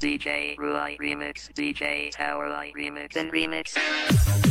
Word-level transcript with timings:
DJ 0.00 0.56
Ruai 0.56 0.98
remix, 0.98 1.52
DJ 1.52 2.10
Tower 2.10 2.48
Light 2.48 2.72
remix, 2.74 3.16
and 3.16 3.30
remix. 3.30 4.49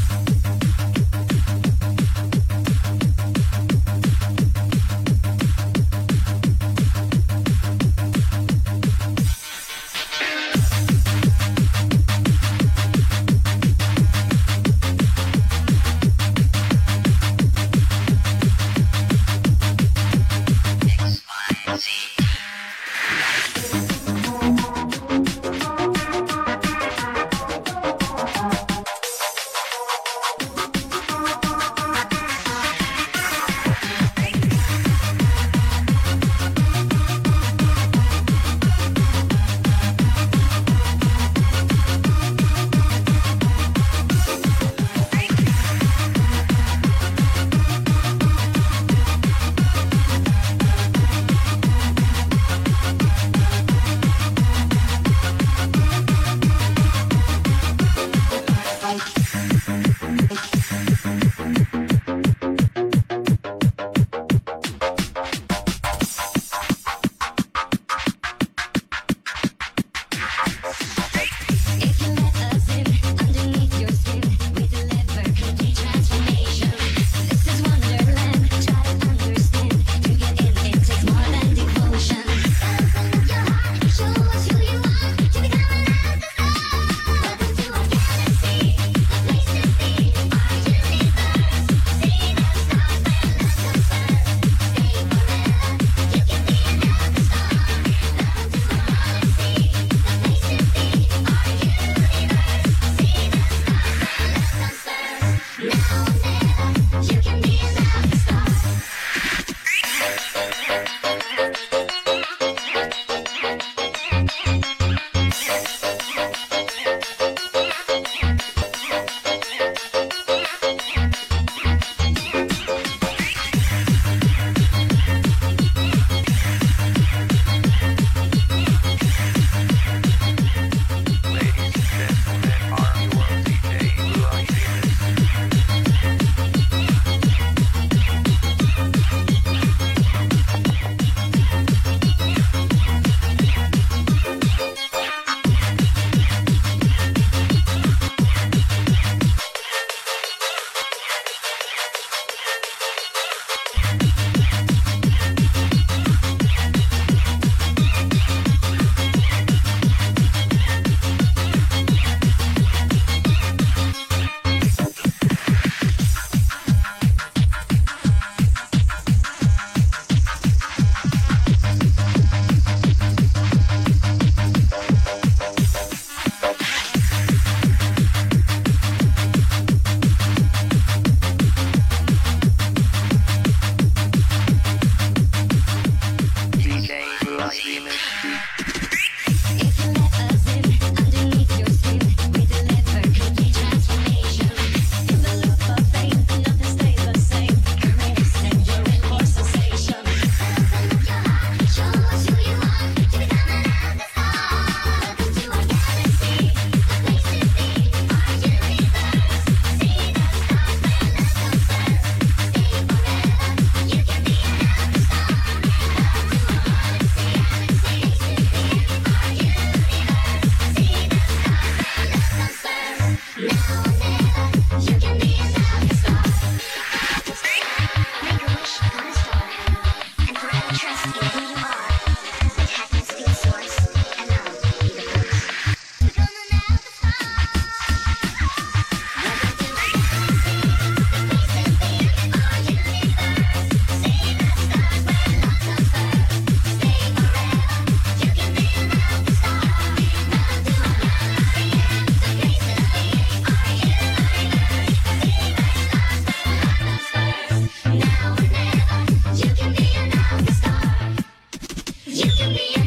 be 262.54 262.79